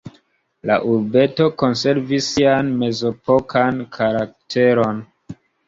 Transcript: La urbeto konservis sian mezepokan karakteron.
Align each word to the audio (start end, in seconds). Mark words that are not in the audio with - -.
La 0.69 0.77
urbeto 0.93 1.47
konservis 1.63 2.31
sian 2.31 2.73
mezepokan 2.81 3.81
karakteron. 4.01 5.07